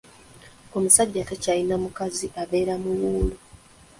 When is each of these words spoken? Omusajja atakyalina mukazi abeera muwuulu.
Omusajja 0.77 1.19
atakyalina 1.21 1.75
mukazi 1.83 2.25
abeera 2.41 2.73
muwuulu. 2.83 3.37